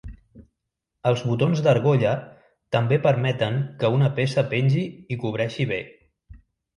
[1.09, 2.13] Els botons d'argolla
[2.75, 5.79] també permeten que una peça pengi i cobreixi bé.